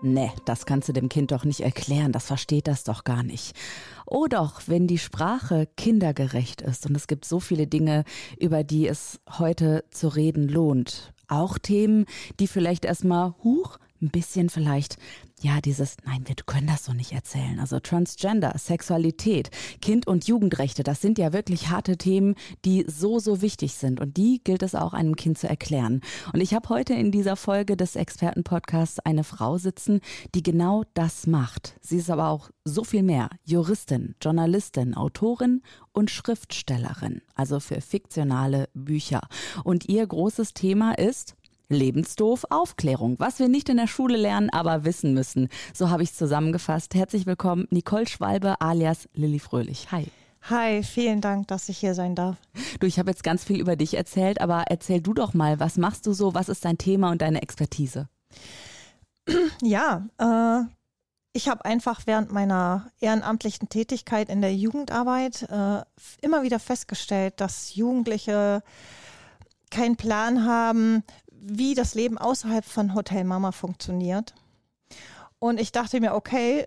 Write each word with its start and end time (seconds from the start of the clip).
Nee, 0.00 0.30
das 0.44 0.64
kannst 0.64 0.88
du 0.88 0.92
dem 0.92 1.08
Kind 1.08 1.32
doch 1.32 1.44
nicht 1.44 1.60
erklären, 1.60 2.12
das 2.12 2.26
versteht 2.26 2.68
das 2.68 2.84
doch 2.84 3.02
gar 3.02 3.24
nicht. 3.24 3.56
Oh 4.06 4.26
doch, 4.28 4.62
wenn 4.66 4.86
die 4.86 4.98
Sprache 4.98 5.68
kindergerecht 5.76 6.62
ist 6.62 6.86
und 6.86 6.96
es 6.96 7.08
gibt 7.08 7.24
so 7.24 7.40
viele 7.40 7.66
Dinge, 7.66 8.04
über 8.38 8.62
die 8.62 8.86
es 8.86 9.18
heute 9.38 9.84
zu 9.90 10.06
reden 10.06 10.48
lohnt. 10.48 11.12
Auch 11.26 11.58
Themen, 11.58 12.06
die 12.38 12.46
vielleicht 12.46 12.84
erstmal, 12.84 13.34
huch, 13.42 13.78
ein 14.00 14.10
bisschen 14.10 14.48
vielleicht, 14.48 14.96
ja, 15.40 15.60
dieses, 15.60 15.96
nein, 16.04 16.22
wir 16.26 16.34
können 16.34 16.66
das 16.66 16.84
so 16.84 16.92
nicht 16.92 17.12
erzählen. 17.12 17.60
Also 17.60 17.78
Transgender, 17.80 18.54
Sexualität, 18.56 19.50
Kind- 19.80 20.06
und 20.06 20.26
Jugendrechte, 20.26 20.82
das 20.82 21.00
sind 21.00 21.18
ja 21.18 21.32
wirklich 21.32 21.68
harte 21.68 21.96
Themen, 21.96 22.34
die 22.64 22.84
so, 22.88 23.18
so 23.18 23.40
wichtig 23.40 23.74
sind. 23.74 24.00
Und 24.00 24.16
die 24.16 24.40
gilt 24.42 24.62
es 24.62 24.74
auch 24.74 24.92
einem 24.92 25.16
Kind 25.16 25.38
zu 25.38 25.48
erklären. 25.48 26.00
Und 26.32 26.40
ich 26.40 26.54
habe 26.54 26.68
heute 26.68 26.94
in 26.94 27.12
dieser 27.12 27.36
Folge 27.36 27.76
des 27.76 27.96
Expertenpodcasts 27.96 29.00
eine 29.00 29.24
Frau 29.24 29.58
sitzen, 29.58 30.00
die 30.34 30.42
genau 30.42 30.84
das 30.94 31.26
macht. 31.26 31.76
Sie 31.80 31.98
ist 31.98 32.10
aber 32.10 32.28
auch 32.28 32.50
so 32.64 32.84
viel 32.84 33.02
mehr. 33.02 33.30
Juristin, 33.44 34.14
Journalistin, 34.20 34.94
Autorin 34.94 35.62
und 35.92 36.10
Schriftstellerin, 36.10 37.22
also 37.34 37.60
für 37.60 37.80
fiktionale 37.80 38.68
Bücher. 38.74 39.22
Und 39.64 39.88
ihr 39.88 40.06
großes 40.06 40.54
Thema 40.54 40.92
ist 40.92 41.34
Lebensdoof 41.70 42.46
Aufklärung, 42.48 43.16
was 43.18 43.38
wir 43.38 43.48
nicht 43.48 43.68
in 43.68 43.76
der 43.76 43.86
Schule 43.86 44.16
lernen, 44.16 44.50
aber 44.50 44.84
wissen 44.84 45.12
müssen. 45.12 45.48
So 45.74 45.90
habe 45.90 46.02
ich 46.02 46.10
es 46.10 46.16
zusammengefasst. 46.16 46.94
Herzlich 46.94 47.26
willkommen, 47.26 47.66
Nicole 47.70 48.08
Schwalbe 48.08 48.60
alias 48.60 49.08
Lilly 49.12 49.38
Fröhlich. 49.38 49.92
Hi. 49.92 50.06
Hi, 50.42 50.82
vielen 50.82 51.20
Dank, 51.20 51.48
dass 51.48 51.68
ich 51.68 51.78
hier 51.78 51.94
sein 51.94 52.14
darf. 52.14 52.36
Du, 52.80 52.86
ich 52.86 52.98
habe 52.98 53.10
jetzt 53.10 53.22
ganz 53.22 53.44
viel 53.44 53.60
über 53.60 53.76
dich 53.76 53.94
erzählt, 53.94 54.40
aber 54.40 54.64
erzähl 54.68 55.02
du 55.02 55.12
doch 55.12 55.34
mal, 55.34 55.60
was 55.60 55.76
machst 55.76 56.06
du 56.06 56.12
so, 56.12 56.32
was 56.32 56.48
ist 56.48 56.64
dein 56.64 56.78
Thema 56.78 57.10
und 57.10 57.20
deine 57.22 57.42
Expertise? 57.42 58.08
Ja, 59.60 60.06
äh, 60.18 60.64
ich 61.34 61.50
habe 61.50 61.66
einfach 61.66 62.06
während 62.06 62.32
meiner 62.32 62.90
ehrenamtlichen 62.98 63.68
Tätigkeit 63.68 64.30
in 64.30 64.40
der 64.40 64.54
Jugendarbeit 64.54 65.42
äh, 65.50 65.82
immer 66.22 66.42
wieder 66.42 66.58
festgestellt, 66.58 67.34
dass 67.36 67.74
Jugendliche 67.74 68.62
keinen 69.70 69.96
Plan 69.96 70.46
haben, 70.46 71.02
wie 71.40 71.74
das 71.74 71.94
Leben 71.94 72.18
außerhalb 72.18 72.64
von 72.64 72.94
Hotel 72.94 73.24
Mama 73.24 73.52
funktioniert. 73.52 74.34
Und 75.38 75.60
ich 75.60 75.72
dachte 75.72 76.00
mir, 76.00 76.14
okay, 76.14 76.64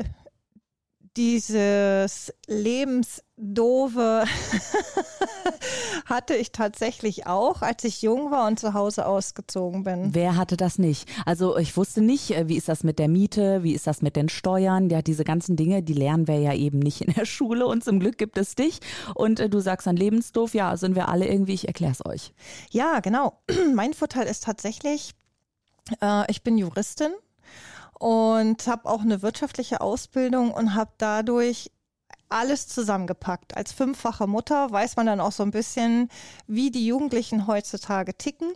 dieses 1.17 2.33
lebensdove 2.47 4.23
hatte 6.05 6.35
ich 6.35 6.51
tatsächlich 6.51 7.27
auch, 7.27 7.61
als 7.61 7.83
ich 7.83 8.01
jung 8.01 8.31
war 8.31 8.47
und 8.47 8.59
zu 8.59 8.73
Hause 8.73 9.05
ausgezogen 9.05 9.83
bin. 9.83 10.13
Wer 10.13 10.37
hatte 10.37 10.55
das 10.55 10.79
nicht? 10.79 11.09
Also 11.25 11.57
ich 11.57 11.75
wusste 11.75 12.01
nicht, 12.01 12.31
äh, 12.31 12.47
wie 12.47 12.55
ist 12.55 12.69
das 12.69 12.83
mit 12.83 12.97
der 12.97 13.09
Miete, 13.09 13.63
wie 13.63 13.73
ist 13.73 13.87
das 13.87 14.01
mit 14.01 14.15
den 14.15 14.29
Steuern, 14.29 14.89
ja 14.89 15.01
diese 15.01 15.23
ganzen 15.23 15.55
Dinge, 15.55 15.83
die 15.83 15.93
lernen 15.93 16.27
wir 16.27 16.39
ja 16.39 16.53
eben 16.53 16.79
nicht 16.79 17.01
in 17.01 17.13
der 17.13 17.25
Schule 17.25 17.67
und 17.67 17.83
zum 17.83 17.99
Glück 17.99 18.17
gibt 18.17 18.37
es 18.37 18.55
dich 18.55 18.79
und 19.13 19.39
äh, 19.39 19.49
du 19.49 19.59
sagst 19.59 19.87
dann 19.87 19.97
lebensdoof, 19.97 20.53
ja, 20.53 20.77
sind 20.77 20.95
wir 20.95 21.09
alle 21.09 21.27
irgendwie, 21.27 21.53
ich 21.53 21.67
erkläre 21.67 21.91
es 21.91 22.05
euch. 22.05 22.33
Ja, 22.69 23.01
genau. 23.01 23.41
Mein 23.75 23.93
Vorteil 23.93 24.27
ist 24.27 24.45
tatsächlich, 24.45 25.11
äh, 26.01 26.29
ich 26.31 26.41
bin 26.41 26.57
Juristin 26.57 27.11
und 28.01 28.65
habe 28.65 28.89
auch 28.89 29.01
eine 29.01 29.21
wirtschaftliche 29.21 29.79
Ausbildung 29.79 30.51
und 30.51 30.73
habe 30.73 30.89
dadurch 30.97 31.69
alles 32.29 32.67
zusammengepackt. 32.67 33.55
Als 33.55 33.73
fünffache 33.73 34.25
Mutter 34.25 34.71
weiß 34.71 34.95
man 34.95 35.05
dann 35.05 35.19
auch 35.19 35.31
so 35.31 35.43
ein 35.43 35.51
bisschen, 35.51 36.09
wie 36.47 36.71
die 36.71 36.87
Jugendlichen 36.87 37.45
heutzutage 37.45 38.17
ticken. 38.17 38.53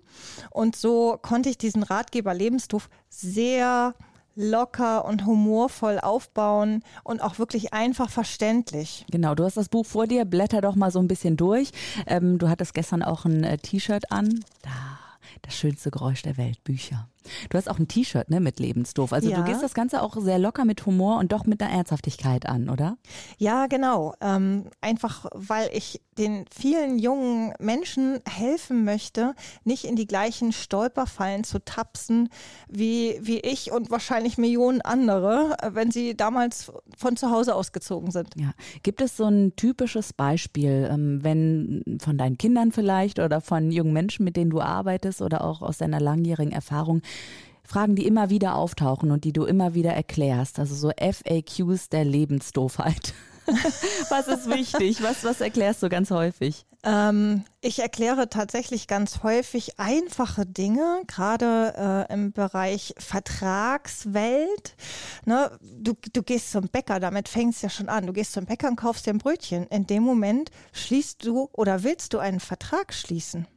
Und 0.49 0.75
so 0.75 1.19
konnte 1.21 1.49
ich 1.49 1.59
diesen 1.59 1.83
Ratgeber 1.83 2.33
Lebensdorf 2.33 2.89
sehr 3.07 3.93
locker 4.33 5.05
und 5.05 5.27
humorvoll 5.27 5.99
aufbauen 5.99 6.83
und 7.03 7.21
auch 7.21 7.37
wirklich 7.37 7.71
einfach 7.71 8.09
verständlich. 8.09 9.05
Genau, 9.11 9.35
du 9.35 9.43
hast 9.43 9.57
das 9.57 9.69
Buch 9.69 9.85
vor 9.85 10.07
dir, 10.07 10.25
blätter 10.25 10.61
doch 10.61 10.75
mal 10.75 10.89
so 10.89 10.97
ein 10.97 11.07
bisschen 11.07 11.37
durch. 11.37 11.69
Ähm, 12.07 12.39
du 12.39 12.49
hattest 12.49 12.73
gestern 12.73 13.03
auch 13.03 13.25
ein 13.25 13.43
äh, 13.43 13.59
T-Shirt 13.59 14.11
an. 14.11 14.43
Da 14.63 14.71
das 15.43 15.55
schönste 15.55 15.91
Geräusch 15.91 16.23
der 16.23 16.37
Welt, 16.37 16.63
Bücher. 16.63 17.07
Du 17.49 17.57
hast 17.57 17.69
auch 17.69 17.79
ein 17.79 17.87
T-Shirt 17.87 18.29
ne, 18.29 18.39
mit 18.39 18.59
Lebensdoof. 18.59 19.13
Also 19.13 19.29
ja. 19.29 19.37
du 19.37 19.43
gehst 19.43 19.63
das 19.63 19.73
Ganze 19.73 20.01
auch 20.01 20.17
sehr 20.17 20.39
locker 20.39 20.65
mit 20.65 20.85
Humor 20.85 21.19
und 21.19 21.31
doch 21.31 21.45
mit 21.45 21.61
einer 21.61 21.71
Ernsthaftigkeit 21.71 22.45
an, 22.45 22.69
oder? 22.69 22.97
Ja, 23.37 23.67
genau. 23.67 24.13
Ähm, 24.21 24.65
einfach 24.81 25.25
weil 25.33 25.69
ich 25.73 26.01
den 26.17 26.45
vielen 26.53 26.97
jungen 26.97 27.53
Menschen 27.59 28.19
helfen 28.27 28.85
möchte, 28.85 29.35
nicht 29.63 29.83
in 29.85 29.95
die 29.95 30.07
gleichen 30.07 30.53
Stolperfallen 30.53 31.43
zu 31.43 31.59
tapsen 31.63 32.29
wie, 32.69 33.19
wie 33.21 33.39
ich 33.39 33.71
und 33.71 33.91
wahrscheinlich 33.91 34.37
Millionen 34.37 34.81
andere, 34.81 35.57
äh, 35.61 35.71
wenn 35.73 35.91
sie 35.91 36.15
damals 36.15 36.71
von 36.97 37.17
zu 37.17 37.31
Hause 37.31 37.55
ausgezogen 37.55 38.11
sind. 38.11 38.29
Ja. 38.37 38.51
Gibt 38.83 39.01
es 39.01 39.17
so 39.17 39.25
ein 39.25 39.55
typisches 39.55 40.13
Beispiel, 40.13 40.89
ähm, 40.91 41.23
wenn 41.23 41.99
von 42.01 42.17
deinen 42.17 42.37
Kindern 42.37 42.71
vielleicht 42.71 43.19
oder 43.19 43.41
von 43.41 43.71
jungen 43.71 43.93
Menschen, 43.93 44.23
mit 44.23 44.37
denen 44.37 44.51
du 44.51 44.61
arbeitest 44.61 45.21
oder 45.21 45.43
auch 45.43 45.61
aus 45.61 45.77
deiner 45.77 45.99
langjährigen 45.99 46.53
Erfahrung, 46.53 47.01
Fragen, 47.63 47.95
die 47.95 48.05
immer 48.05 48.29
wieder 48.29 48.55
auftauchen 48.55 49.11
und 49.11 49.23
die 49.23 49.33
du 49.33 49.43
immer 49.45 49.73
wieder 49.73 49.91
erklärst. 49.91 50.59
Also 50.59 50.75
so 50.75 50.91
FAQs 50.91 51.89
der 51.89 52.05
Lebensdoofheit. 52.05 53.13
was 54.09 54.27
ist 54.27 54.49
wichtig? 54.49 55.03
Was, 55.03 55.23
was 55.23 55.41
erklärst 55.41 55.83
du 55.83 55.89
ganz 55.89 56.11
häufig? 56.11 56.65
Ähm, 56.83 57.43
ich 57.61 57.79
erkläre 57.79 58.29
tatsächlich 58.29 58.87
ganz 58.87 59.23
häufig 59.23 59.79
einfache 59.79 60.45
Dinge, 60.45 61.01
gerade 61.07 62.07
äh, 62.09 62.13
im 62.13 62.31
Bereich 62.31 62.93
Vertragswelt. 62.97 64.75
Ne, 65.25 65.51
du, 65.61 65.93
du 66.13 66.23
gehst 66.23 66.51
zum 66.51 66.67
Bäcker, 66.69 66.99
damit 66.99 67.27
fängt 67.27 67.55
es 67.55 67.61
ja 67.61 67.69
schon 67.69 67.89
an. 67.89 68.05
Du 68.05 68.13
gehst 68.13 68.33
zum 68.33 68.45
Bäcker 68.45 68.67
und 68.67 68.75
kaufst 68.75 69.07
dir 69.07 69.11
ein 69.11 69.17
Brötchen. 69.17 69.65
In 69.67 69.87
dem 69.87 70.03
Moment 70.03 70.51
schließt 70.73 71.25
du 71.25 71.49
oder 71.53 71.83
willst 71.83 72.13
du 72.13 72.19
einen 72.19 72.39
Vertrag 72.39 72.93
schließen. 72.93 73.47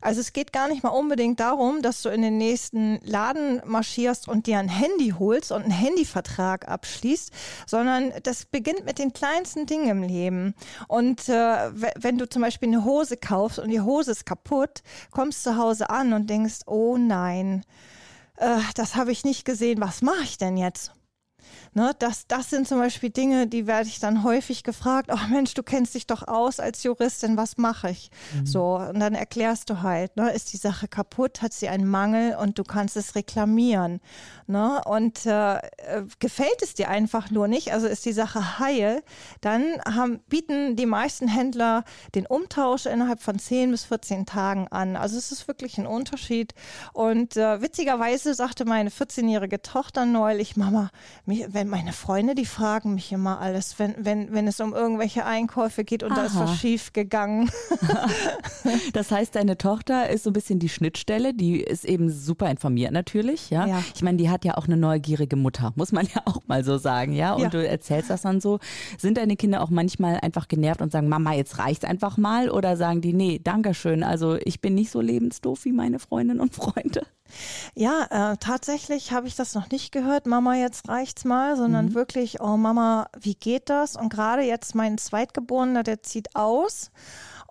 Also 0.00 0.20
es 0.20 0.32
geht 0.32 0.52
gar 0.52 0.68
nicht 0.68 0.82
mal 0.82 0.90
unbedingt 0.90 1.40
darum, 1.40 1.82
dass 1.82 2.02
du 2.02 2.08
in 2.08 2.22
den 2.22 2.38
nächsten 2.38 2.98
Laden 3.04 3.60
marschierst 3.64 4.28
und 4.28 4.46
dir 4.46 4.58
ein 4.58 4.68
Handy 4.68 5.14
holst 5.18 5.52
und 5.52 5.62
einen 5.62 5.70
Handyvertrag 5.70 6.68
abschließt, 6.68 7.30
sondern 7.66 8.12
das 8.22 8.44
beginnt 8.44 8.84
mit 8.84 8.98
den 8.98 9.12
kleinsten 9.12 9.66
Dingen 9.66 9.88
im 9.88 10.02
Leben. 10.02 10.54
Und 10.88 11.28
äh, 11.28 11.70
wenn 11.96 12.18
du 12.18 12.28
zum 12.28 12.42
Beispiel 12.42 12.68
eine 12.68 12.84
Hose 12.84 13.16
kaufst 13.16 13.58
und 13.58 13.70
die 13.70 13.80
Hose 13.80 14.12
ist 14.12 14.26
kaputt, 14.26 14.82
kommst 15.10 15.42
zu 15.42 15.56
Hause 15.56 15.90
an 15.90 16.12
und 16.12 16.28
denkst, 16.28 16.60
oh 16.66 16.96
nein, 16.96 17.64
äh, 18.36 18.58
das 18.74 18.96
habe 18.96 19.12
ich 19.12 19.24
nicht 19.24 19.44
gesehen, 19.44 19.80
was 19.80 20.02
mache 20.02 20.22
ich 20.22 20.38
denn 20.38 20.56
jetzt? 20.56 20.92
Ne, 21.74 21.92
das, 21.98 22.26
das 22.26 22.50
sind 22.50 22.68
zum 22.68 22.80
Beispiel 22.80 23.08
Dinge, 23.08 23.46
die 23.46 23.66
werde 23.66 23.88
ich 23.88 23.98
dann 23.98 24.24
häufig 24.24 24.62
gefragt. 24.62 25.10
Oh 25.10 25.28
Mensch, 25.30 25.54
du 25.54 25.62
kennst 25.62 25.94
dich 25.94 26.06
doch 26.06 26.28
aus 26.28 26.60
als 26.60 26.82
Juristin, 26.82 27.38
was 27.38 27.56
mache 27.56 27.88
ich? 27.90 28.10
Mhm. 28.34 28.46
So, 28.46 28.74
und 28.76 29.00
dann 29.00 29.14
erklärst 29.14 29.70
du 29.70 29.80
halt, 29.80 30.14
ne, 30.16 30.30
ist 30.32 30.52
die 30.52 30.58
Sache 30.58 30.86
kaputt, 30.86 31.40
hat 31.40 31.54
sie 31.54 31.70
einen 31.70 31.88
Mangel 31.88 32.36
und 32.36 32.58
du 32.58 32.64
kannst 32.64 32.98
es 32.98 33.14
reklamieren. 33.14 34.00
Ne? 34.46 34.82
Und 34.84 35.24
äh, 35.24 35.56
äh, 35.56 35.60
gefällt 36.18 36.60
es 36.60 36.74
dir 36.74 36.90
einfach 36.90 37.30
nur 37.30 37.48
nicht, 37.48 37.72
also 37.72 37.86
ist 37.86 38.04
die 38.04 38.12
Sache 38.12 38.58
heil, 38.58 39.02
dann 39.40 39.64
haben, 39.86 40.18
bieten 40.28 40.76
die 40.76 40.84
meisten 40.84 41.26
Händler 41.26 41.84
den 42.14 42.26
Umtausch 42.26 42.84
innerhalb 42.84 43.22
von 43.22 43.38
10 43.38 43.70
bis 43.70 43.84
14 43.84 44.26
Tagen 44.26 44.68
an. 44.68 44.94
Also 44.94 45.16
es 45.16 45.32
ist 45.32 45.48
wirklich 45.48 45.78
ein 45.78 45.86
Unterschied. 45.86 46.52
Und 46.92 47.38
äh, 47.38 47.62
witzigerweise 47.62 48.34
sagte 48.34 48.66
meine 48.66 48.90
14-jährige 48.90 49.62
Tochter 49.62 50.04
neulich, 50.04 50.56
Mama, 50.58 50.90
mich, 51.24 51.46
wenn 51.48 51.61
meine 51.68 51.92
Freunde, 51.92 52.34
die 52.34 52.46
fragen 52.46 52.94
mich 52.94 53.12
immer 53.12 53.40
alles, 53.40 53.78
wenn, 53.78 53.94
wenn, 53.98 54.32
wenn 54.32 54.46
es 54.46 54.60
um 54.60 54.72
irgendwelche 54.72 55.24
Einkäufe 55.24 55.84
geht 55.84 56.02
und 56.02 56.12
Aha. 56.12 56.20
da 56.20 56.26
ist 56.26 56.38
was 56.38 56.56
schief 56.58 56.92
gegangen. 56.92 57.50
das 58.92 59.10
heißt, 59.10 59.34
deine 59.34 59.58
Tochter 59.58 60.10
ist 60.10 60.24
so 60.24 60.30
ein 60.30 60.32
bisschen 60.32 60.58
die 60.58 60.68
Schnittstelle, 60.68 61.34
die 61.34 61.60
ist 61.60 61.84
eben 61.84 62.10
super 62.10 62.50
informiert 62.50 62.92
natürlich, 62.92 63.50
ja. 63.50 63.66
ja. 63.66 63.82
Ich 63.94 64.02
meine, 64.02 64.18
die 64.18 64.30
hat 64.30 64.44
ja 64.44 64.56
auch 64.56 64.66
eine 64.66 64.76
neugierige 64.76 65.36
Mutter, 65.36 65.72
muss 65.76 65.92
man 65.92 66.06
ja 66.06 66.22
auch 66.24 66.40
mal 66.46 66.64
so 66.64 66.78
sagen, 66.78 67.12
ja. 67.12 67.34
Und 67.34 67.42
ja. 67.42 67.48
du 67.50 67.66
erzählst 67.66 68.10
das 68.10 68.22
dann 68.22 68.40
so. 68.40 68.58
Sind 68.98 69.18
deine 69.18 69.36
Kinder 69.36 69.62
auch 69.62 69.70
manchmal 69.70 70.18
einfach 70.20 70.48
genervt 70.48 70.82
und 70.82 70.92
sagen, 70.92 71.08
Mama, 71.08 71.34
jetzt 71.34 71.58
reicht's 71.58 71.84
einfach 71.84 72.16
mal? 72.16 72.50
Oder 72.50 72.76
sagen 72.76 73.00
die, 73.00 73.12
nee, 73.12 73.40
Dankeschön, 73.42 74.02
also 74.02 74.36
ich 74.44 74.60
bin 74.60 74.74
nicht 74.74 74.90
so 74.90 75.00
lebensdoof 75.00 75.64
wie 75.64 75.72
meine 75.72 75.98
Freundinnen 75.98 76.40
und 76.40 76.54
Freunde? 76.54 77.06
Ja, 77.74 78.32
äh, 78.32 78.36
tatsächlich 78.38 79.12
habe 79.12 79.26
ich 79.26 79.36
das 79.36 79.54
noch 79.54 79.70
nicht 79.70 79.92
gehört, 79.92 80.26
Mama, 80.26 80.54
jetzt 80.54 80.88
reicht's 80.88 81.24
mal, 81.24 81.56
sondern 81.56 81.86
mhm. 81.86 81.94
wirklich, 81.94 82.40
oh 82.40 82.56
Mama, 82.56 83.08
wie 83.18 83.34
geht 83.34 83.70
das? 83.70 83.96
Und 83.96 84.08
gerade 84.08 84.42
jetzt 84.42 84.74
mein 84.74 84.98
Zweitgeborener, 84.98 85.82
der 85.82 86.02
zieht 86.02 86.34
aus. 86.34 86.90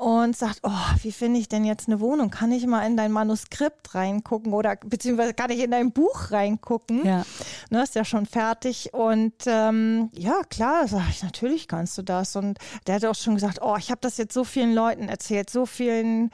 und 0.02 0.36
sagt, 0.36 0.62
oh, 0.64 0.72
wie 1.04 1.12
finde 1.12 1.40
ich 1.40 1.48
denn 1.48 1.64
jetzt 1.64 1.88
eine 1.88 2.00
Wohnung? 2.00 2.32
Kann 2.32 2.52
ich 2.52 2.66
mal 2.66 2.84
in 2.88 2.98
dein 2.98 3.12
Manuskript 3.12 3.94
reingucken 3.94 4.52
oder 4.52 4.76
beziehungsweise 4.84 5.36
kann 5.36 5.52
ich 5.52 5.60
in 5.60 5.70
dein 5.70 5.92
Buch 5.92 6.32
reingucken? 6.32 7.06
Ja. 7.06 7.24
Ne, 7.70 7.84
ist 7.84 7.94
ja 7.94 8.04
schon 8.04 8.26
fertig. 8.26 8.96
Und 8.96 9.36
ähm, 9.46 10.10
ja, 10.14 10.42
klar, 10.50 10.88
sage 10.88 11.06
ich, 11.12 11.22
natürlich 11.22 11.68
kannst 11.68 12.00
du 12.00 12.02
das. 12.02 12.36
Und 12.36 12.58
der 12.88 12.96
hat 12.96 13.06
auch 13.06 13.14
schon 13.14 13.36
gesagt, 13.36 13.60
oh, 13.62 13.76
ich 13.78 13.92
habe 13.92 14.02
das 14.02 14.18
jetzt 14.18 14.34
so 14.34 14.44
vielen 14.44 14.74
Leuten 14.74 15.08
erzählt, 15.08 15.52
so 15.52 15.68
vielen 15.68 16.32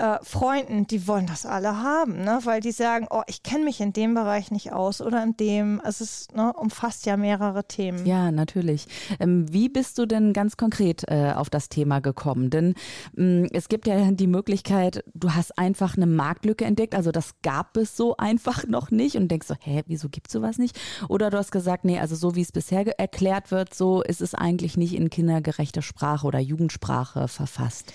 äh, 0.00 0.18
Freunden, 0.22 0.86
die 0.86 1.06
wollen 1.06 1.26
das 1.26 1.44
alle 1.44 1.82
haben, 1.82 2.24
ne? 2.24 2.40
weil 2.44 2.60
die 2.60 2.72
sagen, 2.72 3.06
oh, 3.10 3.22
ich 3.26 3.42
kenne 3.42 3.64
mich 3.64 3.80
in 3.80 3.92
dem 3.92 4.14
Bereich 4.14 4.50
nicht 4.50 4.72
aus 4.72 5.02
oder 5.02 5.22
in 5.22 5.36
dem. 5.36 5.80
Es 5.84 6.28
ne, 6.34 6.52
umfasst 6.54 7.04
ja 7.04 7.18
mehrere 7.18 7.64
Themen. 7.64 8.06
Ja, 8.06 8.32
natürlich. 8.32 8.86
Ähm, 9.18 9.52
wie 9.52 9.68
bist 9.68 9.98
du 9.98 10.06
denn 10.06 10.32
ganz 10.32 10.56
konkret 10.56 11.04
äh, 11.08 11.32
auf 11.36 11.50
das 11.50 11.68
Thema 11.68 12.00
gekommen? 12.00 12.48
Denn 12.48 12.74
ähm, 13.16 13.48
es 13.52 13.68
gibt 13.68 13.86
ja 13.86 14.10
die 14.10 14.26
Möglichkeit, 14.26 15.04
du 15.14 15.34
hast 15.34 15.58
einfach 15.58 15.96
eine 15.96 16.06
Marktlücke 16.06 16.64
entdeckt, 16.64 16.94
also 16.94 17.12
das 17.12 17.34
gab 17.42 17.76
es 17.76 17.94
so 17.94 18.16
einfach 18.16 18.66
noch 18.66 18.90
nicht 18.90 19.16
und 19.16 19.28
denkst 19.28 19.48
so, 19.48 19.54
hä, 19.60 19.82
wieso 19.86 20.08
gibt 20.08 20.28
es 20.28 20.32
sowas 20.32 20.56
nicht? 20.56 20.80
Oder 21.08 21.28
du 21.28 21.36
hast 21.36 21.52
gesagt, 21.52 21.84
nee, 21.84 21.98
also 21.98 22.16
so 22.16 22.34
wie 22.34 22.42
es 22.42 22.52
bisher 22.52 22.98
erklärt 22.98 23.50
wird, 23.50 23.74
so 23.74 24.02
ist 24.02 24.22
es 24.22 24.34
eigentlich 24.34 24.78
nicht 24.78 24.94
in 24.94 25.10
kindergerechter 25.10 25.82
Sprache 25.82 26.26
oder 26.26 26.38
Jugendsprache 26.38 27.28
verfasst. 27.28 27.92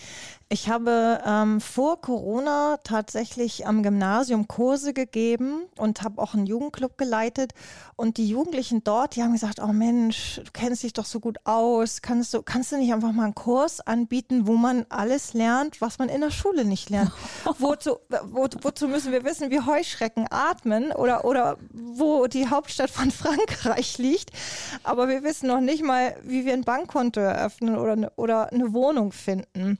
Ich 0.47 0.69
habe 0.69 1.23
ähm, 1.25 1.59
vor 1.59 1.99
Corona 2.01 2.77
tatsächlich 2.83 3.65
am 3.65 3.81
Gymnasium 3.81 4.47
Kurse 4.47 4.93
gegeben 4.93 5.63
und 5.75 6.03
habe 6.03 6.21
auch 6.21 6.35
einen 6.35 6.45
Jugendclub 6.45 6.99
geleitet. 6.99 7.53
Und 7.95 8.17
die 8.17 8.27
Jugendlichen 8.27 8.83
dort, 8.83 9.15
die 9.15 9.23
haben 9.23 9.31
gesagt, 9.31 9.59
oh 9.59 9.73
Mensch, 9.73 10.41
du 10.43 10.51
kennst 10.53 10.83
dich 10.83 10.93
doch 10.93 11.05
so 11.05 11.19
gut 11.19 11.39
aus. 11.45 12.03
Kannst 12.03 12.31
du, 12.35 12.43
kannst 12.43 12.71
du 12.71 12.77
nicht 12.77 12.93
einfach 12.93 13.11
mal 13.11 13.23
einen 13.23 13.33
Kurs 13.33 13.81
anbieten, 13.81 14.45
wo 14.45 14.53
man 14.53 14.85
alles 14.89 15.33
lernt, 15.33 15.81
was 15.81 15.97
man 15.97 16.09
in 16.09 16.21
der 16.21 16.29
Schule 16.29 16.63
nicht 16.63 16.91
lernt? 16.91 17.11
wozu, 17.57 17.97
wo, 18.25 18.47
wozu 18.61 18.87
müssen 18.87 19.11
wir 19.11 19.23
wissen, 19.23 19.49
wie 19.49 19.61
Heuschrecken 19.61 20.27
atmen 20.29 20.91
oder, 20.91 21.25
oder 21.25 21.57
wo 21.73 22.27
die 22.27 22.49
Hauptstadt 22.49 22.91
von 22.91 23.09
Frankreich 23.25 23.97
liegt? 23.97 24.29
Aber 24.83 25.07
wir 25.07 25.23
wissen 25.23 25.47
noch 25.47 25.61
nicht 25.61 25.83
mal, 25.83 26.15
wie 26.21 26.45
wir 26.45 26.53
ein 26.53 26.65
Bankkonto 26.65 27.19
eröffnen 27.19 27.77
oder, 27.77 27.95
ne, 27.95 28.11
oder 28.15 28.51
eine 28.51 28.73
Wohnung 28.73 29.11
finden. 29.11 29.79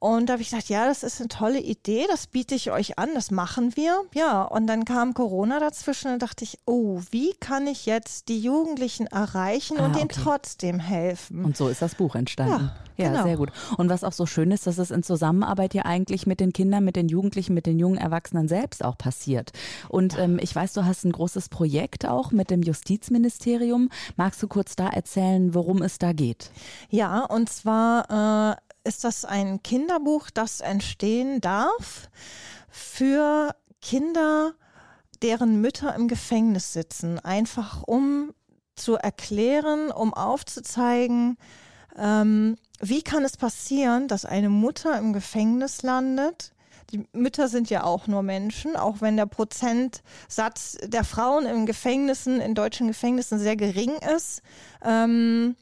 Und 0.00 0.26
da 0.26 0.32
habe 0.32 0.42
ich 0.42 0.48
gesagt, 0.48 0.70
ja, 0.70 0.86
das 0.86 1.02
ist 1.02 1.20
eine 1.20 1.28
tolle 1.28 1.60
Idee, 1.60 2.06
das 2.08 2.26
biete 2.26 2.54
ich 2.54 2.70
euch 2.70 2.98
an, 2.98 3.10
das 3.14 3.30
machen 3.30 3.76
wir. 3.76 4.02
Ja, 4.14 4.42
und 4.44 4.66
dann 4.66 4.86
kam 4.86 5.12
Corona 5.12 5.60
dazwischen 5.60 6.10
und 6.10 6.22
dachte 6.22 6.42
ich, 6.42 6.58
oh, 6.64 7.02
wie 7.10 7.34
kann 7.34 7.66
ich 7.66 7.84
jetzt 7.84 8.28
die 8.28 8.40
Jugendlichen 8.40 9.06
erreichen 9.08 9.76
ah, 9.78 9.84
und 9.84 9.90
okay. 9.90 9.98
denen 9.98 10.08
trotzdem 10.08 10.80
helfen? 10.80 11.44
Und 11.44 11.54
so 11.54 11.68
ist 11.68 11.82
das 11.82 11.96
Buch 11.96 12.14
entstanden. 12.14 12.70
Ja, 12.96 13.04
ja 13.04 13.10
genau. 13.10 13.24
sehr 13.24 13.36
gut. 13.36 13.52
Und 13.76 13.90
was 13.90 14.02
auch 14.02 14.14
so 14.14 14.24
schön 14.24 14.52
ist, 14.52 14.66
dass 14.66 14.78
es 14.78 14.90
in 14.90 15.02
Zusammenarbeit 15.02 15.74
ja 15.74 15.84
eigentlich 15.84 16.26
mit 16.26 16.40
den 16.40 16.54
Kindern, 16.54 16.82
mit 16.82 16.96
den 16.96 17.08
Jugendlichen, 17.08 17.52
mit 17.52 17.66
den 17.66 17.78
jungen 17.78 17.98
Erwachsenen 17.98 18.48
selbst 18.48 18.82
auch 18.82 18.96
passiert. 18.96 19.52
Und 19.90 20.18
ähm, 20.18 20.38
ich 20.40 20.56
weiß, 20.56 20.72
du 20.72 20.86
hast 20.86 21.04
ein 21.04 21.12
großes 21.12 21.50
Projekt 21.50 22.06
auch 22.06 22.30
mit 22.30 22.50
dem 22.50 22.62
Justizministerium. 22.62 23.90
Magst 24.16 24.42
du 24.42 24.48
kurz 24.48 24.76
da 24.76 24.88
erzählen, 24.88 25.54
worum 25.54 25.82
es 25.82 25.98
da 25.98 26.14
geht? 26.14 26.52
Ja, 26.88 27.26
und 27.26 27.50
zwar 27.50 28.56
äh, 28.56 28.69
ist 28.84 29.04
das 29.04 29.24
ein 29.24 29.62
Kinderbuch, 29.62 30.30
das 30.30 30.60
entstehen 30.60 31.40
darf 31.40 32.08
für 32.68 33.54
Kinder, 33.80 34.54
deren 35.22 35.60
Mütter 35.60 35.94
im 35.94 36.08
Gefängnis 36.08 36.72
sitzen, 36.72 37.18
einfach 37.18 37.82
um 37.82 38.32
zu 38.74 38.96
erklären, 38.96 39.90
um 39.90 40.14
aufzuzeigen, 40.14 41.36
ähm, 41.98 42.56
wie 42.80 43.02
kann 43.02 43.24
es 43.24 43.36
passieren, 43.36 44.08
dass 44.08 44.24
eine 44.24 44.48
Mutter 44.48 44.98
im 44.98 45.12
Gefängnis 45.12 45.82
landet. 45.82 46.52
Die 46.90 47.06
Mütter 47.12 47.48
sind 47.48 47.68
ja 47.70 47.84
auch 47.84 48.06
nur 48.06 48.22
Menschen, 48.22 48.74
auch 48.74 49.00
wenn 49.00 49.16
der 49.16 49.26
Prozentsatz 49.26 50.78
der 50.82 51.04
Frauen 51.04 51.44
in 51.46 51.66
Gefängnissen, 51.66 52.40
in 52.40 52.54
deutschen 52.54 52.88
Gefängnissen 52.88 53.38
sehr 53.38 53.56
gering 53.56 53.92
ist. 54.16 54.42
Ähm, 54.82 55.56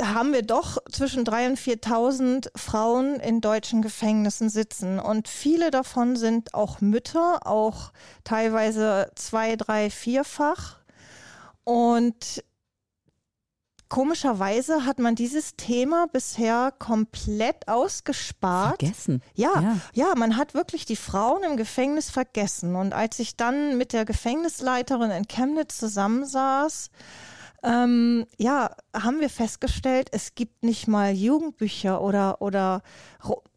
haben 0.00 0.32
wir 0.32 0.42
doch 0.42 0.78
zwischen 0.90 1.24
3.000 1.24 1.48
und 1.48 1.58
4.000 1.58 2.58
Frauen 2.58 3.16
in 3.20 3.40
deutschen 3.40 3.80
Gefängnissen 3.80 4.50
sitzen. 4.50 4.98
Und 4.98 5.28
viele 5.28 5.70
davon 5.70 6.16
sind 6.16 6.54
auch 6.54 6.80
Mütter, 6.80 7.46
auch 7.46 7.92
teilweise 8.24 9.10
zwei, 9.14 9.56
drei, 9.56 9.88
vierfach. 9.90 10.80
Und 11.64 12.44
komischerweise 13.88 14.84
hat 14.84 14.98
man 14.98 15.14
dieses 15.14 15.56
Thema 15.56 16.08
bisher 16.12 16.72
komplett 16.78 17.66
ausgespart. 17.66 18.80
Vergessen. 18.80 19.22
Ja, 19.34 19.52
ja, 19.54 19.76
ja, 19.94 20.14
man 20.14 20.36
hat 20.36 20.52
wirklich 20.52 20.84
die 20.84 20.96
Frauen 20.96 21.42
im 21.42 21.56
Gefängnis 21.56 22.10
vergessen. 22.10 22.76
Und 22.76 22.92
als 22.92 23.18
ich 23.18 23.36
dann 23.36 23.78
mit 23.78 23.94
der 23.94 24.04
Gefängnisleiterin 24.04 25.10
in 25.10 25.26
Chemnitz 25.26 25.78
zusammensaß, 25.78 26.90
ähm, 27.64 28.26
ja, 28.36 28.70
haben 28.94 29.20
wir 29.20 29.30
festgestellt, 29.30 30.08
es 30.12 30.34
gibt 30.34 30.62
nicht 30.62 30.86
mal 30.86 31.12
Jugendbücher 31.12 32.02
oder, 32.02 32.42
oder 32.42 32.82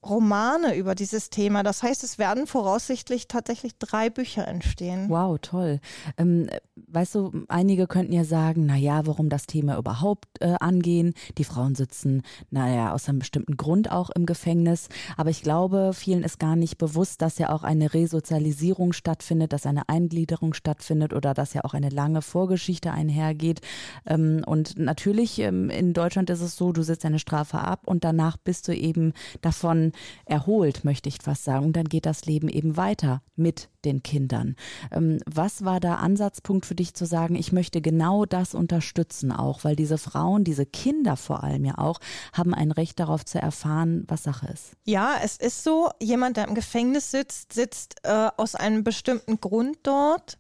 Romane 0.09 0.75
über 0.75 0.95
dieses 0.95 1.29
Thema. 1.29 1.63
Das 1.63 1.83
heißt, 1.83 2.03
es 2.03 2.17
werden 2.17 2.47
voraussichtlich 2.47 3.27
tatsächlich 3.27 3.77
drei 3.77 4.09
Bücher 4.09 4.47
entstehen. 4.47 5.09
Wow, 5.09 5.37
toll. 5.41 5.79
Ähm, 6.17 6.49
weißt 6.87 7.15
du, 7.15 7.45
einige 7.47 7.87
könnten 7.87 8.13
ja 8.13 8.23
sagen, 8.23 8.65
na 8.65 8.75
ja, 8.75 9.05
warum 9.05 9.29
das 9.29 9.45
Thema 9.45 9.77
überhaupt 9.77 10.27
äh, 10.39 10.55
angehen? 10.59 11.13
Die 11.37 11.43
Frauen 11.43 11.75
sitzen, 11.75 12.23
naja, 12.49 12.93
aus 12.93 13.07
einem 13.07 13.19
bestimmten 13.19 13.57
Grund 13.57 13.91
auch 13.91 14.09
im 14.09 14.25
Gefängnis. 14.25 14.89
Aber 15.17 15.29
ich 15.29 15.41
glaube, 15.41 15.91
vielen 15.93 16.23
ist 16.23 16.39
gar 16.39 16.55
nicht 16.55 16.77
bewusst, 16.77 17.21
dass 17.21 17.37
ja 17.37 17.49
auch 17.49 17.63
eine 17.63 17.93
Resozialisierung 17.93 18.93
stattfindet, 18.93 19.53
dass 19.53 19.65
eine 19.65 19.89
Eingliederung 19.89 20.53
stattfindet 20.53 21.13
oder 21.13 21.33
dass 21.33 21.53
ja 21.53 21.63
auch 21.63 21.73
eine 21.73 21.89
lange 21.89 22.21
Vorgeschichte 22.21 22.91
einhergeht. 22.91 23.61
Ähm, 24.05 24.43
und 24.45 24.77
natürlich 24.77 25.39
ähm, 25.39 25.69
in 25.69 25.93
Deutschland 25.93 26.29
ist 26.29 26.41
es 26.41 26.55
so, 26.55 26.71
du 26.71 26.83
sitzt 26.83 27.03
deine 27.03 27.19
Strafe 27.19 27.59
ab 27.59 27.81
und 27.85 28.03
danach 28.03 28.37
bist 28.37 28.67
du 28.67 28.75
eben 28.75 29.13
davon 29.41 29.91
erholt, 30.25 30.83
möchte 30.83 31.09
ich 31.09 31.17
fast 31.21 31.43
sagen. 31.43 31.65
Und 31.65 31.75
dann 31.75 31.85
geht 31.85 32.05
das 32.05 32.25
Leben 32.25 32.49
eben 32.49 32.77
weiter 32.77 33.21
mit 33.35 33.69
den 33.85 34.03
Kindern. 34.03 34.55
Ähm, 34.91 35.19
was 35.25 35.63
war 35.63 35.79
da 35.79 35.95
Ansatzpunkt 35.95 36.65
für 36.65 36.75
dich 36.75 36.93
zu 36.93 37.05
sagen, 37.05 37.35
ich 37.35 37.51
möchte 37.51 37.81
genau 37.81 38.25
das 38.25 38.53
unterstützen 38.53 39.31
auch, 39.31 39.63
weil 39.63 39.75
diese 39.75 39.97
Frauen, 39.97 40.43
diese 40.43 40.65
Kinder 40.65 41.15
vor 41.15 41.43
allem 41.43 41.65
ja 41.65 41.77
auch, 41.77 41.99
haben 42.33 42.53
ein 42.53 42.71
Recht 42.71 42.99
darauf 42.99 43.25
zu 43.25 43.39
erfahren, 43.39 44.03
was 44.07 44.23
Sache 44.23 44.47
ist. 44.47 44.73
Ja, 44.83 45.15
es 45.23 45.37
ist 45.37 45.63
so, 45.63 45.89
jemand, 46.01 46.37
der 46.37 46.47
im 46.47 46.55
Gefängnis 46.55 47.11
sitzt, 47.11 47.53
sitzt 47.53 47.95
äh, 48.03 48.29
aus 48.35 48.55
einem 48.55 48.83
bestimmten 48.83 49.39
Grund 49.39 49.77
dort. 49.83 50.37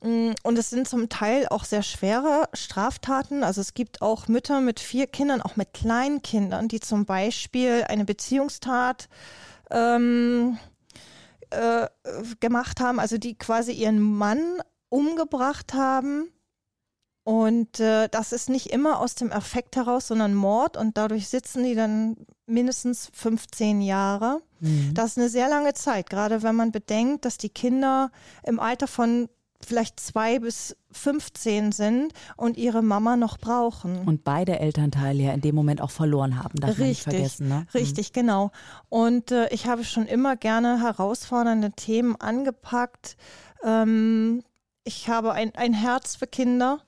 Mm, 0.00 0.32
und 0.42 0.58
es 0.58 0.70
sind 0.70 0.88
zum 0.88 1.08
Teil 1.08 1.48
auch 1.48 1.64
sehr 1.64 1.82
schwere 1.82 2.48
Straftaten. 2.52 3.42
Also 3.42 3.60
es 3.60 3.74
gibt 3.74 4.02
auch 4.02 4.28
Mütter 4.28 4.60
mit 4.60 4.80
vier 4.80 5.06
Kindern, 5.06 5.42
auch 5.42 5.56
mit 5.56 5.72
kleinen 5.72 6.22
Kindern, 6.22 6.68
die 6.68 6.80
zum 6.80 7.04
Beispiel 7.04 7.84
eine 7.88 8.04
Beziehungstat 8.04 9.08
ähm, 9.70 10.58
äh, 11.50 11.88
gemacht 12.40 12.80
haben, 12.80 13.00
also 13.00 13.18
die 13.18 13.36
quasi 13.36 13.72
ihren 13.72 14.00
Mann 14.00 14.60
umgebracht 14.88 15.74
haben. 15.74 16.30
Und 17.24 17.78
äh, 17.78 18.08
das 18.08 18.32
ist 18.32 18.48
nicht 18.48 18.68
immer 18.68 19.00
aus 19.00 19.14
dem 19.14 19.32
Affekt 19.32 19.76
heraus, 19.76 20.08
sondern 20.08 20.34
Mord. 20.34 20.78
Und 20.78 20.96
dadurch 20.96 21.28
sitzen 21.28 21.62
die 21.62 21.74
dann 21.74 22.16
mindestens 22.46 23.10
15 23.12 23.82
Jahre. 23.82 24.40
Mhm. 24.60 24.94
Das 24.94 25.10
ist 25.10 25.18
eine 25.18 25.28
sehr 25.28 25.50
lange 25.50 25.74
Zeit, 25.74 26.08
gerade 26.08 26.42
wenn 26.42 26.54
man 26.54 26.72
bedenkt, 26.72 27.26
dass 27.26 27.36
die 27.36 27.50
Kinder 27.50 28.10
im 28.44 28.58
Alter 28.58 28.86
von 28.86 29.28
vielleicht 29.64 30.00
zwei 30.00 30.38
bis 30.38 30.76
15 30.92 31.72
sind 31.72 32.12
und 32.36 32.56
ihre 32.56 32.82
Mama 32.82 33.16
noch 33.16 33.38
brauchen. 33.38 34.06
Und 34.06 34.24
beide 34.24 34.58
Elternteile 34.58 35.22
ja 35.22 35.32
in 35.32 35.40
dem 35.40 35.54
Moment 35.54 35.80
auch 35.80 35.90
verloren 35.90 36.42
haben, 36.42 36.58
darf 36.60 36.70
richtig, 36.70 36.80
man 36.80 36.88
nicht 36.88 37.02
vergessen. 37.02 37.48
Ne? 37.48 37.66
Richtig, 37.74 38.10
mhm. 38.10 38.12
genau. 38.14 38.50
Und 38.88 39.30
äh, 39.32 39.48
ich 39.52 39.66
habe 39.66 39.84
schon 39.84 40.06
immer 40.06 40.36
gerne 40.36 40.80
herausfordernde 40.80 41.72
Themen 41.72 42.16
angepackt. 42.16 43.16
Ähm, 43.62 44.42
ich 44.84 45.08
habe 45.08 45.32
ein, 45.32 45.54
ein 45.54 45.74
Herz 45.74 46.16
für 46.16 46.26
Kinder 46.26 46.80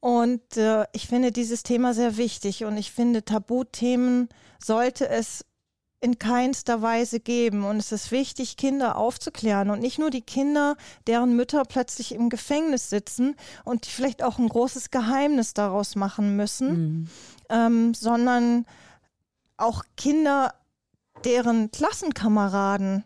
und 0.00 0.56
äh, 0.56 0.84
ich 0.92 1.06
finde 1.06 1.30
dieses 1.30 1.62
Thema 1.62 1.94
sehr 1.94 2.16
wichtig 2.16 2.64
und 2.64 2.76
ich 2.76 2.90
finde 2.90 3.24
Tabuthemen 3.24 4.28
sollte 4.58 5.08
es 5.08 5.44
in 6.00 6.18
keinster 6.18 6.82
Weise 6.82 7.20
geben. 7.20 7.64
Und 7.64 7.76
es 7.76 7.92
ist 7.92 8.10
wichtig, 8.10 8.56
Kinder 8.56 8.96
aufzuklären 8.96 9.70
und 9.70 9.80
nicht 9.80 9.98
nur 9.98 10.10
die 10.10 10.22
Kinder, 10.22 10.76
deren 11.06 11.36
Mütter 11.36 11.64
plötzlich 11.64 12.14
im 12.14 12.30
Gefängnis 12.30 12.90
sitzen 12.90 13.36
und 13.64 13.86
die 13.86 13.90
vielleicht 13.90 14.22
auch 14.22 14.38
ein 14.38 14.48
großes 14.48 14.90
Geheimnis 14.90 15.54
daraus 15.54 15.96
machen 15.96 16.36
müssen, 16.36 16.72
mhm. 16.72 17.08
ähm, 17.50 17.94
sondern 17.94 18.66
auch 19.56 19.84
Kinder, 19.96 20.54
deren 21.24 21.70
Klassenkameraden 21.70 23.04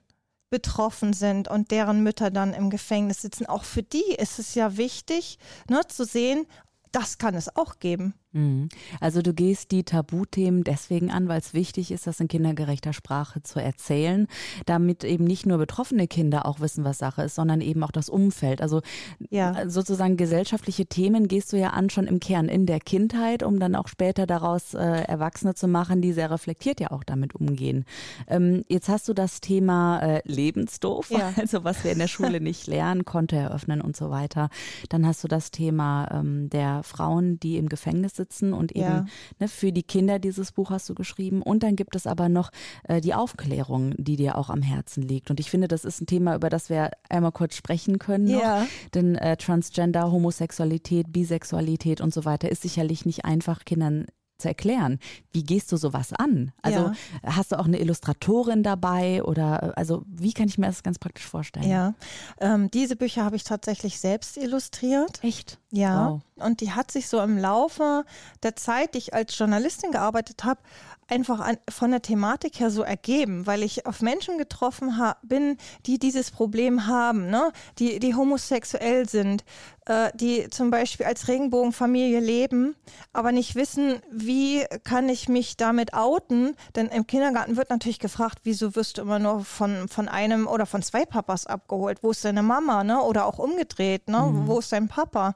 betroffen 0.50 1.14
sind 1.14 1.48
und 1.48 1.72
deren 1.72 2.04
Mütter 2.04 2.30
dann 2.30 2.54
im 2.54 2.70
Gefängnis 2.70 3.22
sitzen. 3.22 3.46
Auch 3.46 3.64
für 3.64 3.82
die 3.82 4.14
ist 4.16 4.38
es 4.38 4.54
ja 4.54 4.76
wichtig, 4.76 5.38
ne, 5.68 5.80
zu 5.88 6.04
sehen, 6.04 6.46
das 6.92 7.18
kann 7.18 7.34
es 7.34 7.56
auch 7.56 7.80
geben. 7.80 8.14
Mhm. 8.34 8.68
Also 9.00 9.22
du 9.22 9.32
gehst 9.32 9.70
die 9.70 9.84
Tabuthemen 9.84 10.64
deswegen 10.64 11.10
an, 11.10 11.28
weil 11.28 11.38
es 11.38 11.54
wichtig 11.54 11.92
ist, 11.92 12.06
das 12.06 12.20
in 12.20 12.28
kindergerechter 12.28 12.92
Sprache 12.92 13.42
zu 13.42 13.60
erzählen, 13.60 14.26
damit 14.66 15.04
eben 15.04 15.24
nicht 15.24 15.46
nur 15.46 15.58
betroffene 15.58 16.08
Kinder 16.08 16.44
auch 16.44 16.60
wissen, 16.60 16.84
was 16.84 16.98
Sache 16.98 17.22
ist, 17.22 17.36
sondern 17.36 17.60
eben 17.60 17.82
auch 17.84 17.92
das 17.92 18.08
Umfeld. 18.08 18.60
Also 18.60 18.82
ja. 19.30 19.68
sozusagen 19.70 20.16
gesellschaftliche 20.16 20.86
Themen 20.86 21.28
gehst 21.28 21.52
du 21.52 21.56
ja 21.56 21.70
an 21.70 21.90
schon 21.90 22.06
im 22.06 22.18
Kern 22.20 22.48
in 22.48 22.66
der 22.66 22.80
Kindheit, 22.80 23.42
um 23.42 23.60
dann 23.60 23.76
auch 23.76 23.88
später 23.88 24.26
daraus 24.26 24.74
äh, 24.74 24.78
Erwachsene 24.78 25.54
zu 25.54 25.68
machen, 25.68 26.02
die 26.02 26.12
sehr 26.12 26.30
reflektiert 26.30 26.80
ja 26.80 26.90
auch 26.90 27.04
damit 27.04 27.36
umgehen. 27.36 27.84
Ähm, 28.26 28.64
jetzt 28.68 28.88
hast 28.88 29.08
du 29.08 29.14
das 29.14 29.40
Thema 29.40 30.00
äh, 30.00 30.22
Lebensdoof, 30.24 31.10
ja. 31.10 31.32
also 31.40 31.62
was 31.62 31.84
wir 31.84 31.92
in 31.92 32.00
der 32.00 32.08
Schule 32.08 32.40
nicht 32.40 32.66
lernen, 32.66 33.04
Konto 33.04 33.36
eröffnen 33.36 33.80
und 33.80 33.96
so 33.96 34.10
weiter. 34.10 34.48
Dann 34.88 35.06
hast 35.06 35.22
du 35.22 35.28
das 35.28 35.52
Thema 35.52 36.08
ähm, 36.10 36.50
der 36.50 36.82
Frauen, 36.82 37.38
die 37.38 37.58
im 37.58 37.68
Gefängnis 37.68 38.16
sitzen 38.16 38.23
sitzen 38.24 38.52
und 38.54 38.72
eben 38.72 38.84
ja. 38.84 39.06
ne, 39.38 39.48
für 39.48 39.72
die 39.72 39.82
Kinder 39.82 40.18
dieses 40.18 40.52
Buch 40.52 40.70
hast 40.70 40.88
du 40.88 40.94
geschrieben. 40.94 41.42
Und 41.42 41.62
dann 41.62 41.76
gibt 41.76 41.94
es 41.94 42.06
aber 42.06 42.28
noch 42.28 42.50
äh, 42.84 43.00
die 43.00 43.14
Aufklärung, 43.14 43.94
die 43.98 44.16
dir 44.16 44.38
auch 44.38 44.48
am 44.48 44.62
Herzen 44.62 45.02
liegt. 45.02 45.30
Und 45.30 45.40
ich 45.40 45.50
finde, 45.50 45.68
das 45.68 45.84
ist 45.84 46.00
ein 46.00 46.06
Thema, 46.06 46.34
über 46.34 46.48
das 46.48 46.70
wir 46.70 46.90
einmal 47.08 47.32
kurz 47.32 47.54
sprechen 47.54 47.98
können. 47.98 48.24
Noch. 48.24 48.40
Ja. 48.40 48.66
Denn 48.94 49.16
äh, 49.16 49.36
Transgender, 49.36 50.10
Homosexualität, 50.10 51.12
Bisexualität 51.12 52.00
und 52.00 52.14
so 52.14 52.24
weiter 52.24 52.50
ist 52.50 52.62
sicherlich 52.62 53.04
nicht 53.04 53.24
einfach 53.24 53.64
Kindern 53.64 54.06
zu 54.38 54.48
erklären. 54.48 54.98
Wie 55.32 55.44
gehst 55.44 55.70
du 55.72 55.76
sowas 55.76 56.12
an? 56.12 56.52
Also 56.60 56.78
ja. 56.78 56.94
hast 57.24 57.52
du 57.52 57.58
auch 57.58 57.66
eine 57.66 57.78
Illustratorin 57.78 58.62
dabei 58.62 59.22
oder 59.22 59.76
also 59.76 60.04
wie 60.06 60.32
kann 60.32 60.48
ich 60.48 60.58
mir 60.58 60.66
das 60.66 60.82
ganz 60.82 60.98
praktisch 60.98 61.26
vorstellen? 61.26 61.68
Ja, 61.68 61.94
ähm, 62.40 62.70
diese 62.70 62.96
Bücher 62.96 63.24
habe 63.24 63.36
ich 63.36 63.44
tatsächlich 63.44 63.98
selbst 64.00 64.36
illustriert. 64.36 65.22
Echt? 65.22 65.58
Ja. 65.70 66.10
Wow. 66.10 66.22
Und 66.36 66.60
die 66.60 66.72
hat 66.72 66.90
sich 66.90 67.08
so 67.08 67.20
im 67.20 67.38
Laufe 67.38 68.04
der 68.42 68.56
Zeit, 68.56 68.94
die 68.94 68.98
ich 68.98 69.14
als 69.14 69.38
Journalistin 69.38 69.92
gearbeitet 69.92 70.42
habe, 70.42 70.60
einfach 71.08 71.40
an, 71.40 71.58
von 71.68 71.90
der 71.90 72.02
Thematik 72.02 72.60
her 72.60 72.70
so 72.70 72.82
ergeben, 72.82 73.46
weil 73.46 73.62
ich 73.62 73.86
auf 73.86 74.00
Menschen 74.00 74.38
getroffen 74.38 74.98
bin, 75.22 75.58
die 75.86 75.98
dieses 75.98 76.30
Problem 76.30 76.86
haben, 76.86 77.28
ne? 77.28 77.52
die, 77.78 77.98
die 77.98 78.14
homosexuell 78.14 79.08
sind, 79.08 79.44
äh, 79.86 80.10
die 80.14 80.48
zum 80.50 80.70
Beispiel 80.70 81.06
als 81.06 81.28
Regenbogenfamilie 81.28 82.20
leben, 82.20 82.74
aber 83.12 83.32
nicht 83.32 83.54
wissen, 83.54 84.00
wie 84.10 84.64
kann 84.84 85.08
ich 85.08 85.28
mich 85.28 85.56
damit 85.56 85.94
outen, 85.94 86.56
denn 86.74 86.88
im 86.88 87.06
Kindergarten 87.06 87.56
wird 87.56 87.70
natürlich 87.70 87.98
gefragt, 87.98 88.38
wieso 88.44 88.74
wirst 88.74 88.98
du 88.98 89.02
immer 89.02 89.18
nur 89.18 89.44
von, 89.44 89.88
von 89.88 90.08
einem 90.08 90.46
oder 90.46 90.66
von 90.66 90.82
zwei 90.82 91.04
Papas 91.04 91.46
abgeholt, 91.46 91.98
wo 92.02 92.10
ist 92.10 92.24
deine 92.24 92.42
Mama, 92.42 92.82
ne? 92.82 93.00
oder 93.02 93.26
auch 93.26 93.38
umgedreht, 93.38 94.08
ne? 94.08 94.20
Mhm. 94.20 94.46
wo 94.46 94.58
ist 94.58 94.72
dein 94.72 94.88
Papa? 94.88 95.34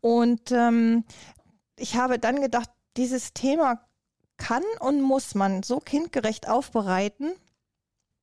Und 0.00 0.21
ähm, 0.50 1.04
ich 1.76 1.96
habe 1.96 2.18
dann 2.18 2.40
gedacht, 2.40 2.70
dieses 2.96 3.32
Thema 3.32 3.80
kann 4.36 4.62
und 4.80 5.00
muss 5.02 5.34
man 5.34 5.62
so 5.62 5.78
kindgerecht 5.78 6.48
aufbereiten, 6.48 7.32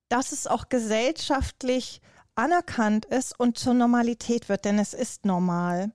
dass 0.10 0.32
es 0.32 0.48
auch 0.48 0.70
gesellschaftlich 0.70 2.02
anerkannt 2.36 3.06
ist 3.06 3.40
und 3.40 3.58
zur 3.58 3.74
Normalität 3.74 4.50
wird, 4.50 4.66
denn 4.66 4.80
es 4.80 4.94
ist 4.94 5.26
normal. 5.26 5.92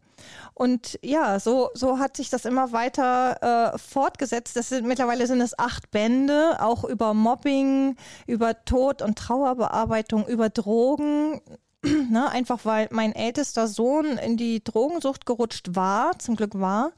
Und 0.52 0.99
ja, 1.02 1.40
so, 1.40 1.70
so 1.75 1.99
hat 1.99 2.16
sich 2.16 2.30
das 2.30 2.44
immer 2.44 2.73
weiter 2.73 3.73
äh, 3.75 3.78
fortgesetzt. 3.78 4.56
Das 4.56 4.68
sind, 4.68 4.87
mittlerweile 4.87 5.26
sind 5.26 5.40
es 5.40 5.58
acht 5.58 5.90
Bände, 5.90 6.58
auch 6.61 6.84
über 6.84 7.14
Mobbing, 7.14 7.96
über 8.26 8.64
Tod- 8.64 9.02
und 9.02 9.18
Trauerbearbeitung, 9.18 10.26
über 10.26 10.50
Drogen. 10.50 11.40
ne, 12.10 12.30
einfach 12.30 12.64
weil 12.64 12.88
mein 12.90 13.14
ältester 13.14 13.68
Sohn 13.68 14.18
in 14.18 14.36
die 14.36 14.62
Drogensucht 14.62 15.26
gerutscht 15.26 15.74
war, 15.74 16.18
zum 16.18 16.36
Glück 16.36 16.58
war. 16.58 16.92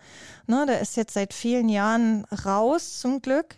Ne, 0.46 0.64
der 0.66 0.80
ist 0.80 0.96
jetzt 0.96 1.14
seit 1.14 1.34
vielen 1.34 1.68
Jahren 1.68 2.24
raus, 2.44 3.00
zum 3.00 3.20
Glück. 3.20 3.56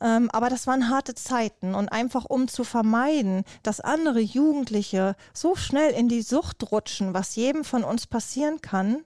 Ähm, 0.00 0.30
aber 0.30 0.48
das 0.48 0.66
waren 0.66 0.88
harte 0.88 1.14
Zeiten 1.14 1.74
und 1.74 1.90
einfach 1.90 2.24
um 2.24 2.48
zu 2.48 2.64
vermeiden, 2.64 3.44
dass 3.62 3.80
andere 3.80 4.20
Jugendliche 4.20 5.14
so 5.34 5.56
schnell 5.56 5.92
in 5.92 6.08
die 6.08 6.22
Sucht 6.22 6.72
rutschen, 6.72 7.12
was 7.12 7.36
jedem 7.36 7.64
von 7.64 7.84
uns 7.84 8.06
passieren 8.06 8.62
kann, 8.62 9.04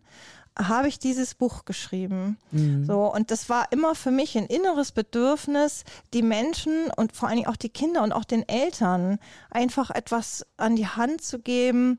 habe 0.59 0.89
ich 0.89 0.99
dieses 0.99 1.35
Buch 1.35 1.65
geschrieben. 1.65 2.39
Mhm. 2.53 2.85
So, 2.85 3.13
und 3.13 3.31
das 3.31 3.49
war 3.49 3.73
immer 3.73 3.95
für 3.95 4.11
mich 4.11 4.39
ein 4.39 4.47
inneres 4.47 4.93
Bedürfnis, 4.93 5.85
die 6.13 6.23
Menschen 6.23 6.91
und 6.97 7.13
vor 7.15 7.29
allen 7.29 7.39
Dingen 7.39 7.49
auch 7.49 7.57
die 7.57 7.71
Kinder 7.71 8.03
und 8.03 8.13
auch 8.13 8.25
den 8.25 8.49
Eltern 8.49 9.19
einfach 9.51 9.91
etwas 9.91 10.47
an 10.57 10.77
die 10.77 10.87
Hand 10.87 11.23
zu 11.23 11.41
geben, 11.41 11.99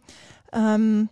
ähm, 0.54 1.10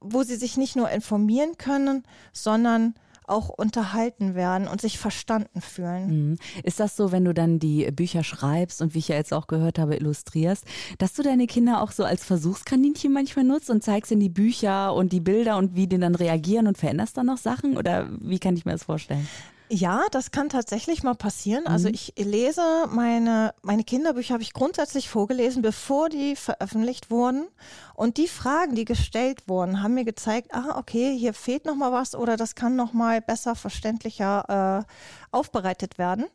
wo 0.00 0.22
sie 0.22 0.36
sich 0.36 0.56
nicht 0.56 0.76
nur 0.76 0.90
informieren 0.90 1.58
können, 1.58 2.04
sondern 2.32 2.94
auch 3.26 3.48
unterhalten 3.48 4.34
werden 4.34 4.68
und 4.68 4.80
sich 4.80 4.98
verstanden 4.98 5.60
fühlen. 5.60 6.30
Mhm. 6.30 6.36
Ist 6.62 6.80
das 6.80 6.96
so, 6.96 7.12
wenn 7.12 7.24
du 7.24 7.34
dann 7.34 7.58
die 7.58 7.90
Bücher 7.90 8.24
schreibst 8.24 8.82
und 8.82 8.94
wie 8.94 8.98
ich 8.98 9.08
ja 9.08 9.16
jetzt 9.16 9.32
auch 9.32 9.46
gehört 9.46 9.78
habe, 9.78 9.96
illustrierst, 9.96 10.64
dass 10.98 11.14
du 11.14 11.22
deine 11.22 11.46
Kinder 11.46 11.82
auch 11.82 11.92
so 11.92 12.04
als 12.04 12.24
Versuchskaninchen 12.24 13.12
manchmal 13.12 13.44
nutzt 13.44 13.70
und 13.70 13.82
zeigst 13.82 14.10
ihnen 14.10 14.20
die 14.20 14.28
Bücher 14.28 14.94
und 14.94 15.12
die 15.12 15.20
Bilder 15.20 15.56
und 15.56 15.74
wie 15.74 15.86
die 15.86 15.98
dann 15.98 16.14
reagieren 16.14 16.66
und 16.66 16.78
veränderst 16.78 17.16
dann 17.16 17.26
noch 17.26 17.38
Sachen? 17.38 17.76
Oder 17.76 18.08
wie 18.20 18.38
kann 18.38 18.56
ich 18.56 18.64
mir 18.64 18.72
das 18.72 18.84
vorstellen? 18.84 19.26
Ja, 19.70 20.04
das 20.10 20.30
kann 20.30 20.50
tatsächlich 20.50 21.02
mal 21.02 21.14
passieren. 21.14 21.66
Also 21.66 21.88
mhm. 21.88 21.94
ich 21.94 22.12
lese 22.16 22.86
meine, 22.90 23.54
meine 23.62 23.82
Kinderbücher 23.82 24.34
habe 24.34 24.42
ich 24.42 24.52
grundsätzlich 24.52 25.08
vorgelesen, 25.08 25.62
bevor 25.62 26.10
die 26.10 26.36
veröffentlicht 26.36 27.10
wurden. 27.10 27.46
Und 27.94 28.18
die 28.18 28.28
Fragen, 28.28 28.74
die 28.74 28.84
gestellt 28.84 29.48
wurden, 29.48 29.82
haben 29.82 29.94
mir 29.94 30.04
gezeigt, 30.04 30.52
ah, 30.52 30.78
okay, 30.78 31.16
hier 31.16 31.32
fehlt 31.32 31.64
noch 31.64 31.76
mal 31.76 31.92
was 31.92 32.14
oder 32.14 32.36
das 32.36 32.54
kann 32.54 32.76
noch 32.76 32.92
mal 32.92 33.22
besser, 33.22 33.54
verständlicher 33.54 34.84
äh, 34.86 34.92
aufbereitet 35.34 35.96
werden. 35.98 36.26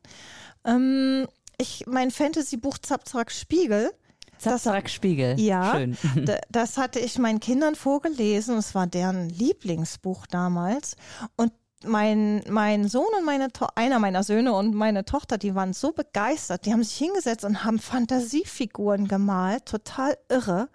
Ähm, 0.66 1.28
ich, 1.58 1.86
mein 1.88 2.10
Fantasy-Buch 2.10 2.80
Zapzrak 2.80 3.32
Spiegel, 3.32 3.92
Zapzarak 4.40 4.90
Spiegel. 4.90 5.38
Ja, 5.38 5.76
Schön. 5.76 5.98
das 6.50 6.78
hatte 6.78 7.00
ich 7.00 7.20
meinen 7.20 7.42
Kindern 7.42 7.76
vorgelesen. 7.76 8.58
Es 8.58 8.74
war 8.74 8.88
deren 8.88 9.30
Lieblingsbuch 9.30 10.26
damals. 10.28 10.96
Und 11.36 11.52
mein, 11.86 12.44
mein 12.50 12.88
Sohn 12.88 13.08
und 13.18 13.26
meine 13.26 13.52
to 13.52 13.68
einer 13.76 14.00
meiner 14.00 14.24
Söhne 14.24 14.54
und 14.54 14.76
meine 14.76 15.06
Tochter, 15.06 15.38
die 15.38 15.56
waren 15.56 15.74
so 15.74 15.92
begeistert, 15.92 16.66
die 16.66 16.74
haben 16.74 16.84
sich 16.84 16.98
hingesetzt 16.98 17.46
und 17.46 17.64
haben 17.64 17.80
Fantasiefiguren 17.80 19.08
gemalt, 19.08 19.66
total 19.66 20.18
irre, 20.30 20.70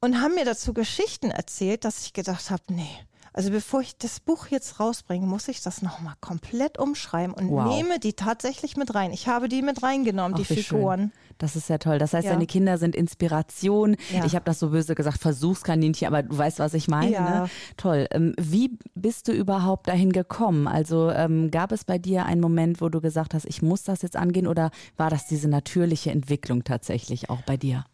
und 0.00 0.20
haben 0.20 0.34
mir 0.34 0.44
dazu 0.44 0.72
Geschichten 0.72 1.30
erzählt, 1.30 1.84
dass 1.84 2.04
ich 2.04 2.12
gedacht 2.12 2.50
habe, 2.50 2.62
nee, 2.68 2.98
also 3.32 3.50
bevor 3.50 3.80
ich 3.80 3.96
das 3.96 4.18
Buch 4.18 4.48
jetzt 4.48 4.80
rausbringe, 4.80 5.26
muss 5.26 5.48
ich 5.48 5.62
das 5.62 5.82
nochmal 5.82 6.14
komplett 6.20 6.78
umschreiben 6.78 7.34
und 7.34 7.48
wow. 7.50 7.66
nehme 7.66 8.00
die 8.00 8.14
tatsächlich 8.14 8.76
mit 8.76 8.94
rein. 8.94 9.12
Ich 9.12 9.28
habe 9.28 9.48
die 9.48 9.62
mit 9.62 9.82
reingenommen, 9.82 10.34
Ach, 10.34 10.38
die 10.38 10.44
Figuren. 10.44 11.12
Schön. 11.12 11.29
Das 11.40 11.56
ist 11.56 11.70
ja 11.70 11.78
toll. 11.78 11.98
Das 11.98 12.12
heißt, 12.12 12.26
ja. 12.26 12.32
deine 12.32 12.46
Kinder 12.46 12.76
sind 12.76 12.94
Inspiration. 12.94 13.96
Ja. 14.12 14.24
Ich 14.26 14.34
habe 14.34 14.44
das 14.44 14.58
so 14.58 14.70
böse 14.70 14.94
gesagt, 14.94 15.18
Versuchskaninchen, 15.18 16.06
aber 16.06 16.22
du 16.22 16.36
weißt, 16.36 16.58
was 16.58 16.74
ich 16.74 16.86
meine. 16.86 17.12
Ja. 17.12 17.40
Ne? 17.42 17.50
Toll. 17.76 18.06
Ähm, 18.10 18.34
wie 18.38 18.78
bist 18.94 19.26
du 19.26 19.32
überhaupt 19.32 19.88
dahin 19.88 20.12
gekommen? 20.12 20.68
Also 20.68 21.10
ähm, 21.10 21.50
gab 21.50 21.72
es 21.72 21.84
bei 21.84 21.98
dir 21.98 22.26
einen 22.26 22.42
Moment, 22.42 22.82
wo 22.82 22.90
du 22.90 23.00
gesagt 23.00 23.32
hast, 23.32 23.46
ich 23.46 23.62
muss 23.62 23.82
das 23.84 24.02
jetzt 24.02 24.16
angehen 24.16 24.46
oder 24.46 24.70
war 24.98 25.08
das 25.08 25.26
diese 25.26 25.48
natürliche 25.48 26.10
Entwicklung 26.10 26.62
tatsächlich 26.62 27.30
auch 27.30 27.40
bei 27.42 27.56
dir? 27.56 27.84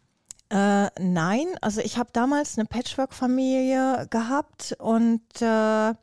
Äh, 0.49 0.87
nein, 0.99 1.45
also 1.61 1.81
ich 1.81 1.97
habe 1.97 2.09
damals 2.11 2.57
eine 2.57 2.65
Patchwork-Familie 2.65 4.07
gehabt 4.09 4.75
und 4.79 5.21
äh, 5.41 5.93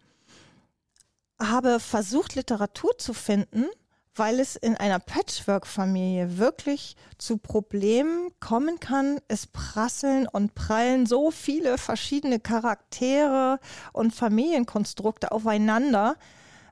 habe 1.40 1.80
versucht, 1.80 2.34
Literatur 2.34 2.96
zu 2.98 3.12
finden, 3.12 3.66
weil 4.14 4.40
es 4.40 4.56
in 4.56 4.76
einer 4.76 4.98
Patchwork-Familie 4.98 6.38
wirklich 6.38 6.96
zu 7.18 7.38
Problemen 7.38 8.30
kommen 8.40 8.80
kann. 8.80 9.18
Es 9.28 9.46
prasseln 9.46 10.28
und 10.28 10.54
prallen 10.54 11.06
so 11.06 11.30
viele 11.30 11.78
verschiedene 11.78 12.38
Charaktere 12.40 13.58
und 13.92 14.14
Familienkonstrukte 14.14 15.32
aufeinander. 15.32 16.16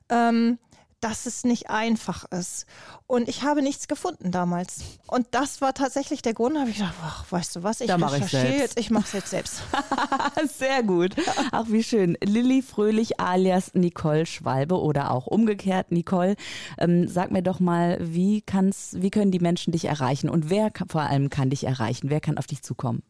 Ähm, 0.09 0.57
dass 1.03 1.25
es 1.25 1.43
nicht 1.43 1.69
einfach 1.69 2.25
ist. 2.31 2.65
Und 3.07 3.27
ich 3.27 3.43
habe 3.43 3.61
nichts 3.61 3.87
gefunden 3.87 4.31
damals. 4.31 4.81
Und 5.07 5.27
das 5.31 5.59
war 5.59 5.73
tatsächlich 5.73 6.21
der 6.21 6.33
Grund, 6.33 6.57
habe 6.57 6.69
ich 6.69 6.77
gedacht, 6.77 6.95
ach, 7.03 7.29
weißt 7.29 7.57
du 7.57 7.63
was, 7.63 7.81
ich 7.81 7.91
recherchiere 7.91 8.57
jetzt, 8.57 8.79
ich 8.79 8.89
mache 8.89 9.05
es 9.07 9.11
jetzt 9.13 9.29
selbst. 9.29 9.63
Sehr 10.57 10.81
gut. 10.83 11.15
Ach, 11.51 11.65
wie 11.67 11.83
schön. 11.83 12.17
Lilly 12.23 12.61
Fröhlich 12.61 13.19
alias 13.19 13.73
Nicole 13.73 14.25
Schwalbe 14.25 14.79
oder 14.79 15.11
auch 15.11 15.27
umgekehrt 15.27 15.91
Nicole. 15.91 16.35
Ähm, 16.77 17.07
sag 17.07 17.31
mir 17.31 17.43
doch 17.43 17.59
mal, 17.59 17.97
wie, 18.01 18.41
kann's, 18.41 18.95
wie 18.97 19.11
können 19.11 19.31
die 19.31 19.39
Menschen 19.39 19.73
dich 19.73 19.85
erreichen 19.85 20.29
und 20.29 20.49
wer 20.49 20.71
kann, 20.71 20.87
vor 20.87 21.01
allem 21.01 21.29
kann 21.29 21.49
dich 21.49 21.65
erreichen? 21.65 22.09
Wer 22.09 22.21
kann 22.21 22.37
auf 22.37 22.47
dich 22.47 22.63
zukommen? 22.63 23.03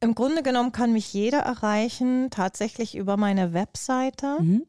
Im 0.00 0.14
Grunde 0.14 0.42
genommen 0.42 0.72
kann 0.72 0.92
mich 0.92 1.12
jeder 1.12 1.40
erreichen, 1.40 2.28
tatsächlich 2.30 2.96
über 2.96 3.16
meine 3.16 3.52
Webseite. 3.52 4.38
Mhm. 4.40 4.66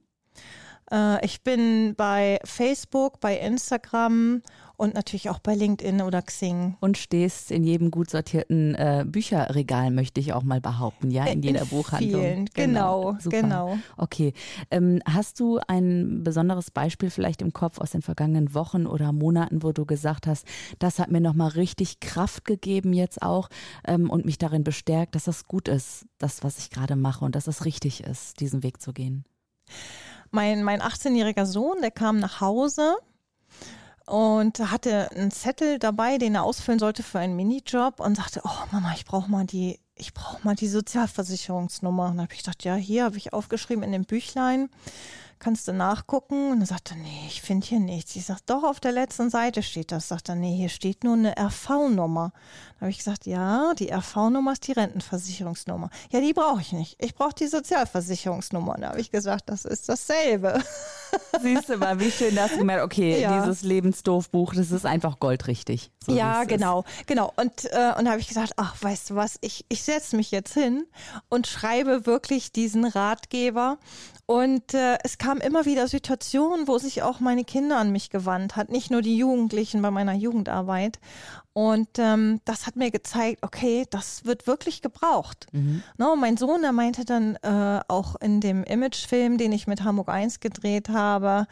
Äh, 0.91 1.25
ich 1.25 1.43
bin 1.43 1.95
bei 1.95 2.39
Facebook, 2.43 3.19
bei 3.19 3.37
Instagram 3.37 4.41
und 4.77 4.93
natürlich 4.93 5.29
auch 5.29 5.39
bei 5.39 5.55
LinkedIn 5.55 6.01
oder 6.01 6.21
Xing. 6.21 6.75
Und 6.81 6.97
stehst 6.97 7.51
in 7.51 7.63
jedem 7.63 7.91
gut 7.91 8.09
sortierten 8.09 8.75
äh, 8.75 9.05
Bücherregal, 9.07 9.91
möchte 9.91 10.19
ich 10.19 10.33
auch 10.33 10.43
mal 10.43 10.59
behaupten, 10.59 11.11
ja, 11.11 11.25
in 11.25 11.41
jeder 11.41 11.61
in 11.61 11.67
Buchhandlung. 11.67 12.21
Vielen. 12.21 12.45
Genau, 12.53 13.15
Super. 13.19 13.41
genau. 13.41 13.77
Okay. 13.97 14.33
Ähm, 14.71 15.01
hast 15.05 15.39
du 15.39 15.59
ein 15.67 16.23
besonderes 16.23 16.71
Beispiel 16.71 17.09
vielleicht 17.09 17.41
im 17.41 17.53
Kopf 17.53 17.79
aus 17.79 17.91
den 17.91 18.01
vergangenen 18.01 18.53
Wochen 18.53 18.85
oder 18.85 19.11
Monaten, 19.13 19.63
wo 19.63 19.71
du 19.71 19.85
gesagt 19.85 20.27
hast, 20.27 20.45
das 20.79 20.99
hat 20.99 21.09
mir 21.09 21.21
nochmal 21.21 21.49
richtig 21.49 21.99
Kraft 21.99 22.45
gegeben 22.45 22.93
jetzt 22.93 23.21
auch 23.21 23.49
ähm, 23.87 24.09
und 24.09 24.25
mich 24.25 24.37
darin 24.37 24.63
bestärkt, 24.63 25.15
dass 25.15 25.25
das 25.25 25.47
gut 25.47 25.67
ist, 25.67 26.05
das, 26.17 26.43
was 26.43 26.57
ich 26.59 26.69
gerade 26.69 26.95
mache 26.95 27.23
und 27.23 27.35
dass 27.35 27.47
es 27.47 27.65
richtig 27.65 28.03
ist, 28.03 28.39
diesen 28.39 28.63
Weg 28.63 28.81
zu 28.81 28.91
gehen? 28.93 29.23
Mein, 30.31 30.63
mein 30.63 30.81
18-jähriger 30.81 31.45
Sohn, 31.45 31.81
der 31.81 31.91
kam 31.91 32.19
nach 32.19 32.41
Hause 32.41 32.95
und 34.05 34.59
hatte 34.59 35.09
einen 35.11 35.31
Zettel 35.31 35.79
dabei, 35.79 36.17
den 36.17 36.35
er 36.35 36.43
ausfüllen 36.43 36.79
sollte 36.79 37.03
für 37.03 37.19
einen 37.19 37.35
Minijob 37.35 37.99
und 37.99 38.15
sagte, 38.15 38.41
oh 38.43 38.65
Mama, 38.71 38.93
ich 38.95 39.05
brauche 39.05 39.29
mal 39.29 39.45
die, 39.45 39.79
ich 39.95 40.13
brauche 40.13 40.43
mal 40.43 40.55
die 40.55 40.67
Sozialversicherungsnummer. 40.67 42.09
Und 42.09 42.17
da 42.17 42.23
habe 42.23 42.33
ich 42.33 42.39
gedacht, 42.39 42.63
ja, 42.63 42.75
hier 42.75 43.05
habe 43.05 43.17
ich 43.17 43.33
aufgeschrieben 43.33 43.83
in 43.83 43.91
dem 43.91 44.05
Büchlein 44.05 44.69
kannst 45.39 45.67
du 45.67 45.73
nachgucken? 45.73 46.51
Und 46.51 46.59
dann 46.59 46.67
sagt 46.67 46.91
er, 46.91 46.97
nee, 46.97 47.25
ich 47.27 47.41
finde 47.41 47.67
hier 47.67 47.79
nichts. 47.79 48.15
Ich 48.15 48.25
sage, 48.25 48.41
doch, 48.45 48.63
auf 48.63 48.79
der 48.79 48.91
letzten 48.91 49.29
Seite 49.29 49.63
steht 49.63 49.91
das. 49.91 50.07
Sagt 50.07 50.29
er, 50.29 50.35
nee, 50.35 50.55
hier 50.55 50.69
steht 50.69 51.03
nur 51.03 51.13
eine 51.13 51.35
RV-Nummer. 51.37 52.31
Da 52.75 52.81
habe 52.81 52.89
ich 52.89 52.97
gesagt, 52.97 53.25
ja, 53.25 53.73
die 53.73 53.91
RV-Nummer 53.91 54.53
ist 54.53 54.67
die 54.67 54.73
Rentenversicherungsnummer. 54.73 55.89
Ja, 56.11 56.19
die 56.19 56.33
brauche 56.33 56.61
ich 56.61 56.73
nicht. 56.73 56.95
Ich 56.99 57.15
brauche 57.15 57.33
die 57.33 57.47
Sozialversicherungsnummer. 57.47 58.75
Da 58.79 58.89
habe 58.89 59.01
ich 59.01 59.11
gesagt, 59.11 59.49
das 59.49 59.65
ist 59.65 59.87
dasselbe. 59.89 60.61
Siehst 61.41 61.69
du 61.69 61.77
mal, 61.77 61.99
wie 61.99 62.11
schön 62.11 62.35
das 62.35 62.57
gemerkt. 62.57 62.83
Okay, 62.83 63.21
ja. 63.21 63.39
dieses 63.39 63.61
Lebensdoofbuch, 63.61 64.53
das 64.53 64.71
ist 64.71 64.85
einfach 64.85 65.19
goldrichtig. 65.19 65.91
So 66.05 66.13
ja, 66.13 66.43
genau, 66.43 66.81
ist. 66.81 67.07
genau. 67.07 67.31
Und, 67.35 67.65
äh, 67.65 67.93
und 67.97 68.05
da 68.05 68.11
habe 68.11 68.19
ich 68.19 68.27
gesagt, 68.27 68.53
ach, 68.57 68.75
weißt 68.81 69.11
du 69.11 69.15
was, 69.15 69.37
ich, 69.41 69.65
ich 69.69 69.83
setze 69.83 70.15
mich 70.15 70.31
jetzt 70.31 70.53
hin 70.53 70.85
und 71.29 71.47
schreibe 71.47 72.05
wirklich 72.05 72.51
diesen 72.51 72.85
Ratgeber 72.85 73.77
und 74.25 74.73
äh, 74.73 74.97
es 75.03 75.17
kam 75.25 75.39
immer 75.39 75.65
wieder 75.65 75.87
Situationen, 75.87 76.67
wo 76.67 76.77
sich 76.77 77.01
auch 77.01 77.19
meine 77.19 77.43
Kinder 77.43 77.77
an 77.77 77.91
mich 77.91 78.11
gewandt 78.11 78.55
hat, 78.55 78.69
nicht 78.69 78.91
nur 78.91 79.01
die 79.01 79.17
Jugendlichen 79.17 79.81
bei 79.81 79.89
meiner 79.89 80.13
Jugendarbeit. 80.13 80.99
Und 81.51 81.87
ähm, 81.97 82.41
das 82.45 82.67
hat 82.67 82.75
mir 82.75 82.91
gezeigt, 82.91 83.41
okay, 83.41 83.87
das 83.89 84.25
wird 84.25 84.45
wirklich 84.45 84.83
gebraucht. 84.83 85.47
Mhm. 85.51 85.81
No, 85.97 86.15
mein 86.15 86.37
Sohn, 86.37 86.61
der 86.61 86.73
meinte 86.73 87.05
dann 87.05 87.37
äh, 87.41 87.79
auch 87.87 88.15
in 88.21 88.39
dem 88.39 88.63
Imagefilm, 88.65 89.39
den 89.39 89.51
ich 89.51 89.65
mit 89.65 89.83
Hamburg 89.83 90.09
1 90.09 90.41
gedreht 90.41 90.89
habe, 90.89 91.47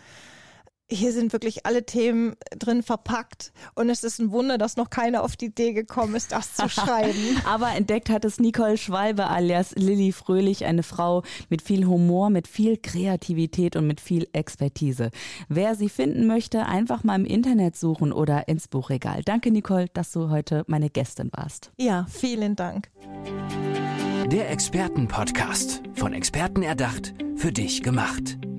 hier 0.93 1.11
sind 1.11 1.33
wirklich 1.33 1.65
alle 1.65 1.85
Themen 1.85 2.35
drin 2.57 2.83
verpackt 2.83 3.51
und 3.75 3.89
es 3.89 4.03
ist 4.03 4.19
ein 4.19 4.31
Wunder, 4.31 4.57
dass 4.57 4.77
noch 4.77 4.89
keiner 4.89 5.23
auf 5.23 5.35
die 5.35 5.45
Idee 5.45 5.73
gekommen 5.73 6.15
ist, 6.15 6.31
das 6.31 6.55
zu 6.55 6.69
schreiben. 6.69 7.37
Aber 7.45 7.71
entdeckt 7.71 8.09
hat 8.09 8.25
es 8.25 8.39
Nicole 8.39 8.77
Schwalbe 8.77 9.27
alias 9.27 9.73
Lilly 9.75 10.11
Fröhlich, 10.11 10.65
eine 10.65 10.83
Frau 10.83 11.23
mit 11.49 11.61
viel 11.61 11.85
Humor, 11.85 12.29
mit 12.29 12.47
viel 12.47 12.77
Kreativität 12.77 13.75
und 13.75 13.87
mit 13.87 13.99
viel 13.99 14.27
Expertise. 14.33 15.11
Wer 15.49 15.75
sie 15.75 15.89
finden 15.89 16.27
möchte, 16.27 16.65
einfach 16.65 17.03
mal 17.03 17.15
im 17.15 17.25
Internet 17.25 17.75
suchen 17.75 18.11
oder 18.11 18.47
ins 18.47 18.67
Buchregal. 18.67 19.21
Danke 19.23 19.51
Nicole, 19.51 19.87
dass 19.93 20.11
du 20.11 20.29
heute 20.29 20.63
meine 20.67 20.89
Gästin 20.89 21.29
warst. 21.33 21.71
Ja, 21.77 22.05
vielen 22.09 22.55
Dank. 22.55 22.89
Der 24.31 24.49
Expertenpodcast, 24.49 25.83
von 25.95 26.13
Experten 26.13 26.63
erdacht, 26.63 27.13
für 27.35 27.51
dich 27.51 27.83
gemacht. 27.83 28.37